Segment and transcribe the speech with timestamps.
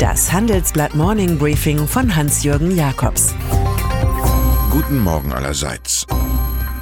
[0.00, 3.34] Das Handelsblatt Morning Briefing von Hans-Jürgen Jakobs.
[4.70, 6.06] Guten Morgen allerseits.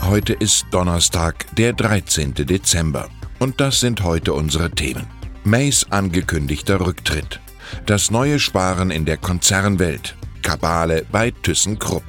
[0.00, 2.32] Heute ist Donnerstag, der 13.
[2.32, 3.10] Dezember.
[3.38, 5.06] Und das sind heute unsere Themen.
[5.44, 7.38] Mays angekündigter Rücktritt.
[7.84, 10.16] Das neue Sparen in der Konzernwelt.
[10.40, 12.04] Kabale bei ThyssenKrupp.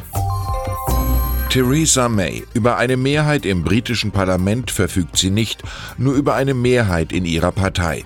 [1.54, 2.44] Theresa May.
[2.56, 5.62] Über eine Mehrheit im britischen Parlament verfügt sie nicht,
[6.00, 8.06] nur über eine Mehrheit in ihrer Partei.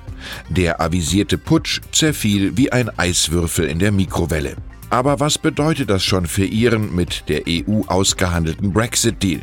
[0.50, 4.58] Der avisierte Putsch zerfiel wie ein Eiswürfel in der Mikrowelle.
[4.90, 9.40] Aber was bedeutet das schon für ihren mit der EU ausgehandelten Brexit-Deal?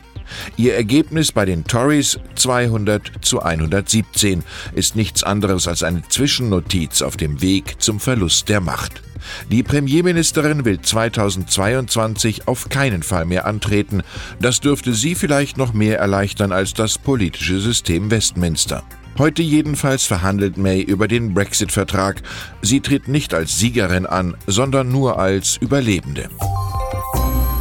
[0.57, 4.43] Ihr Ergebnis bei den Tories 200 zu 117
[4.75, 9.03] ist nichts anderes als eine Zwischennotiz auf dem Weg zum Verlust der Macht.
[9.51, 14.03] Die Premierministerin will 2022 auf keinen Fall mehr antreten.
[14.41, 18.83] Das dürfte sie vielleicht noch mehr erleichtern als das politische System Westminster.
[19.17, 22.21] Heute jedenfalls verhandelt May über den Brexit-Vertrag.
[22.63, 26.29] Sie tritt nicht als Siegerin an, sondern nur als Überlebende.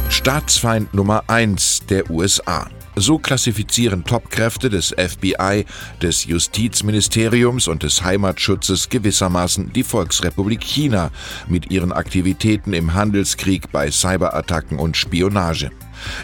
[0.08, 2.68] Staatsfeind Nummer 1 der USA.
[2.96, 5.64] So klassifizieren Topkräfte des FBI,
[6.00, 11.10] des Justizministeriums und des Heimatschutzes gewissermaßen die Volksrepublik China
[11.48, 15.70] mit ihren Aktivitäten im Handelskrieg bei Cyberattacken und Spionage.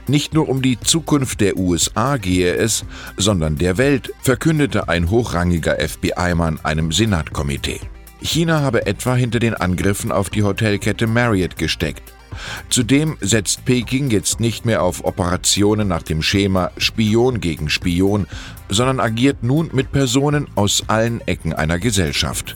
[0.06, 2.84] Nicht nur um die Zukunft der USA gehe es,
[3.16, 7.81] sondern der Welt, verkündete ein hochrangiger FBI-Mann einem Senatkomitee.
[8.22, 12.03] China habe etwa hinter den Angriffen auf die Hotelkette Marriott gesteckt.
[12.69, 18.27] Zudem setzt Peking jetzt nicht mehr auf Operationen nach dem Schema Spion gegen Spion,
[18.69, 22.55] sondern agiert nun mit Personen aus allen Ecken einer Gesellschaft.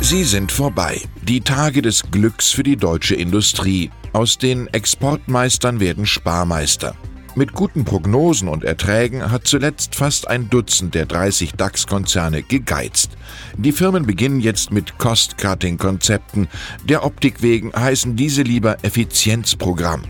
[0.00, 1.00] Sie sind vorbei.
[1.22, 3.90] Die Tage des Glücks für die deutsche Industrie.
[4.12, 6.96] Aus den Exportmeistern werden Sparmeister.
[7.34, 13.12] Mit guten Prognosen und Erträgen hat zuletzt fast ein Dutzend der 30 DAX-Konzerne gegeizt.
[13.56, 16.48] Die Firmen beginnen jetzt mit Cost-Cutting-Konzepten.
[16.84, 20.02] Der Optik wegen heißen diese lieber Effizienzprogramm.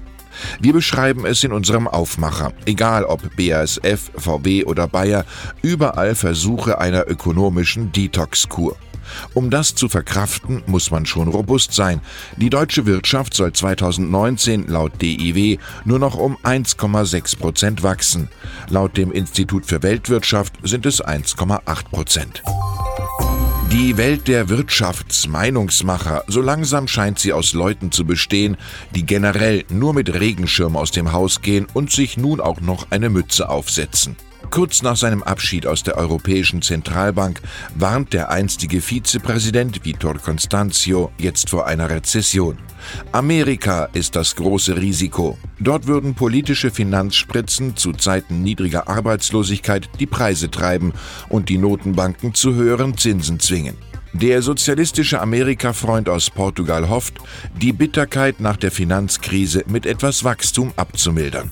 [0.60, 2.54] Wir beschreiben es in unserem Aufmacher.
[2.66, 5.24] Egal ob BASF, VW oder Bayer,
[5.62, 8.76] überall Versuche einer ökonomischen Detox-Kur.
[9.34, 12.00] Um das zu verkraften, muss man schon robust sein.
[12.36, 18.28] Die deutsche Wirtschaft soll 2019 laut DIW nur noch um 1,6 Prozent wachsen.
[18.68, 22.42] Laut dem Institut für Weltwirtschaft sind es 1,8 Prozent.
[23.72, 28.58] Die Welt der Wirtschaftsmeinungsmacher, so langsam scheint sie aus Leuten zu bestehen,
[28.94, 33.08] die generell nur mit Regenschirm aus dem Haus gehen und sich nun auch noch eine
[33.08, 34.16] Mütze aufsetzen.
[34.52, 37.40] Kurz nach seinem Abschied aus der Europäischen Zentralbank
[37.74, 42.58] warnt der einstige Vizepräsident Vitor Constancio jetzt vor einer Rezession.
[43.12, 45.38] Amerika ist das große Risiko.
[45.58, 50.92] Dort würden politische Finanzspritzen zu Zeiten niedriger Arbeitslosigkeit die Preise treiben
[51.30, 53.78] und die Notenbanken zu höheren Zinsen zwingen.
[54.12, 57.14] Der sozialistische Amerika-Freund aus Portugal hofft,
[57.56, 61.50] die Bitterkeit nach der Finanzkrise mit etwas Wachstum abzumildern.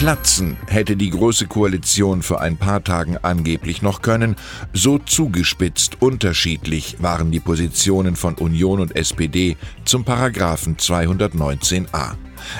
[0.00, 4.34] Platzen hätte die Große Koalition vor ein paar Tagen angeblich noch können,
[4.72, 12.14] so zugespitzt unterschiedlich waren die Positionen von Union und SPD zum Paragraphen 219a.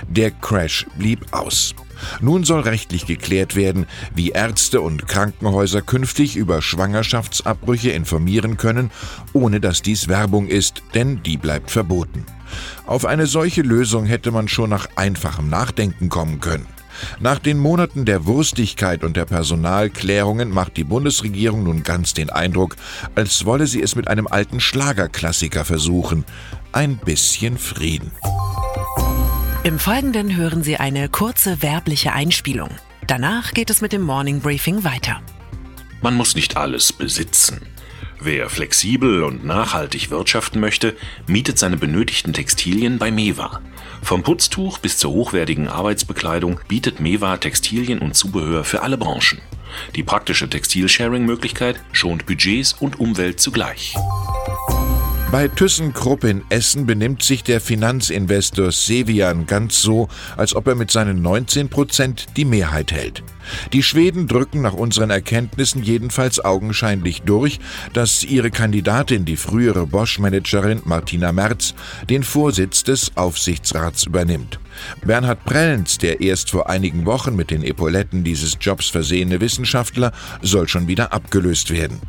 [0.06, 1.74] Der Crash blieb aus.
[2.20, 8.90] Nun soll rechtlich geklärt werden, wie Ärzte und Krankenhäuser künftig über Schwangerschaftsabbrüche informieren können,
[9.32, 12.26] ohne dass dies Werbung ist, denn die bleibt verboten.
[12.84, 16.66] Auf eine solche Lösung hätte man schon nach einfachem Nachdenken kommen können.
[17.19, 22.77] Nach den Monaten der Wurstigkeit und der Personalklärungen macht die Bundesregierung nun ganz den Eindruck,
[23.15, 26.25] als wolle sie es mit einem alten Schlagerklassiker versuchen.
[26.72, 28.12] Ein bisschen Frieden.
[29.62, 32.71] Im Folgenden hören Sie eine kurze werbliche Einspielung.
[33.06, 35.21] Danach geht es mit dem Morning Briefing weiter.
[36.00, 37.61] Man muss nicht alles besitzen.
[38.22, 40.94] Wer flexibel und nachhaltig wirtschaften möchte,
[41.26, 43.62] mietet seine benötigten Textilien bei Mewa.
[44.03, 49.41] Vom Putztuch bis zur hochwertigen Arbeitsbekleidung bietet Mewa Textilien und Zubehör für alle Branchen.
[49.94, 53.94] Die praktische Textilsharing-Möglichkeit schont Budgets und Umwelt zugleich.
[55.32, 60.91] Bei ThyssenKrupp in Essen benimmt sich der Finanzinvestor Sevian ganz so, als ob er mit
[60.91, 63.23] seinen 19 Prozent die Mehrheit hält.
[63.73, 67.61] Die Schweden drücken nach unseren Erkenntnissen jedenfalls augenscheinlich durch,
[67.93, 71.75] dass ihre Kandidatin, die frühere Bosch-Managerin Martina Merz,
[72.09, 74.59] den Vorsitz des Aufsichtsrats übernimmt.
[75.05, 80.12] Bernhard Prellens, der erst vor einigen Wochen mit den Epauletten dieses Jobs versehene Wissenschaftler,
[80.43, 82.00] soll schon wieder abgelöst werden.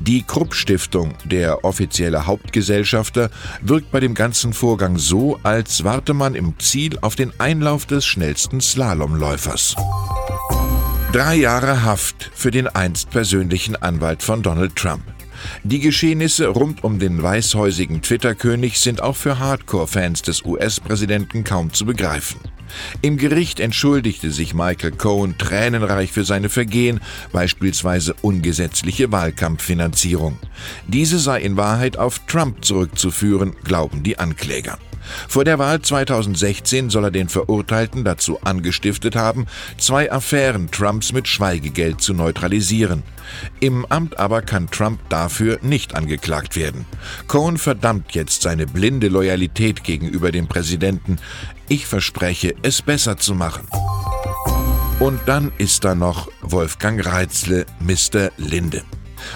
[0.00, 3.30] Die Krupp Stiftung, der offizielle Hauptgesellschafter,
[3.62, 8.04] wirkt bei dem ganzen Vorgang so, als warte man im Ziel auf den Einlauf des
[8.04, 9.76] schnellsten Slalomläufers.
[11.12, 15.02] Drei Jahre Haft für den einst persönlichen Anwalt von Donald Trump.
[15.64, 21.84] Die Geschehnisse rund um den weißhäusigen Twitter-König sind auch für Hardcore-Fans des US-Präsidenten kaum zu
[21.86, 22.40] begreifen.
[23.02, 27.00] Im Gericht entschuldigte sich Michael Cohen tränenreich für seine Vergehen,
[27.32, 30.38] beispielsweise ungesetzliche Wahlkampffinanzierung.
[30.86, 34.78] Diese sei in Wahrheit auf Trump zurückzuführen, glauben die Ankläger.
[35.28, 39.46] Vor der Wahl 2016 soll er den Verurteilten dazu angestiftet haben,
[39.78, 43.02] zwei Affären Trumps mit Schweigegeld zu neutralisieren.
[43.60, 46.84] Im Amt aber kann Trump dafür nicht angeklagt werden.
[47.28, 51.18] Cohen verdammt jetzt seine blinde Loyalität gegenüber dem Präsidenten.
[51.68, 53.66] Ich verspreche, es besser zu machen.
[55.00, 58.30] Und dann ist da noch Wolfgang Reitzle, Mr.
[58.36, 58.82] Linde.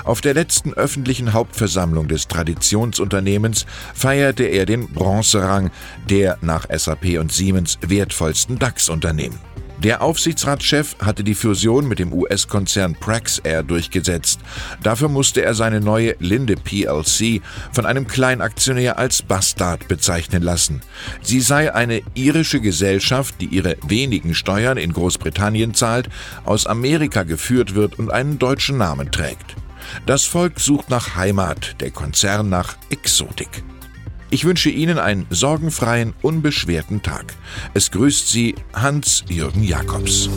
[0.05, 5.71] Auf der letzten öffentlichen Hauptversammlung des Traditionsunternehmens feierte er den Bronzerang
[6.09, 9.39] der nach SAP und Siemens wertvollsten DAX-Unternehmen.
[9.79, 14.41] Der Aufsichtsratschef hatte die Fusion mit dem US-Konzern Praxair durchgesetzt.
[14.83, 17.43] Dafür musste er seine neue Linde PLC
[17.73, 20.81] von einem Kleinaktionär als Bastard bezeichnen lassen.
[21.21, 26.09] Sie sei eine irische Gesellschaft, die ihre wenigen Steuern in Großbritannien zahlt,
[26.47, 29.57] aus Amerika geführt wird und einen deutschen Namen trägt.
[30.07, 33.63] Das Volk sucht nach Heimat, der Konzern nach Exotik.
[34.31, 37.35] Ich wünsche Ihnen einen sorgenfreien, unbeschwerten Tag.
[37.75, 40.29] Es grüßt Sie Hans-Jürgen Jakobs.